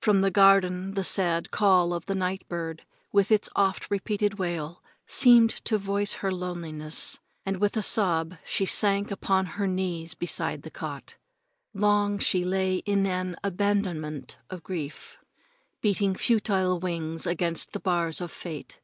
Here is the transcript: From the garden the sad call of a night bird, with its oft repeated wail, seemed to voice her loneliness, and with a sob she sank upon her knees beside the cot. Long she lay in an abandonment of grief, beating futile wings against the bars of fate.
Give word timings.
From 0.00 0.22
the 0.22 0.30
garden 0.30 0.94
the 0.94 1.04
sad 1.04 1.50
call 1.50 1.92
of 1.92 2.08
a 2.08 2.14
night 2.14 2.48
bird, 2.48 2.86
with 3.12 3.30
its 3.30 3.50
oft 3.54 3.90
repeated 3.90 4.38
wail, 4.38 4.82
seemed 5.06 5.50
to 5.66 5.76
voice 5.76 6.14
her 6.24 6.32
loneliness, 6.32 7.18
and 7.44 7.58
with 7.58 7.76
a 7.76 7.82
sob 7.82 8.38
she 8.42 8.64
sank 8.64 9.10
upon 9.10 9.44
her 9.60 9.66
knees 9.66 10.14
beside 10.14 10.62
the 10.62 10.70
cot. 10.70 11.18
Long 11.74 12.18
she 12.18 12.42
lay 12.42 12.76
in 12.86 13.04
an 13.04 13.36
abandonment 13.44 14.38
of 14.48 14.62
grief, 14.62 15.18
beating 15.82 16.14
futile 16.14 16.78
wings 16.78 17.26
against 17.26 17.72
the 17.74 17.80
bars 17.80 18.22
of 18.22 18.32
fate. 18.32 18.80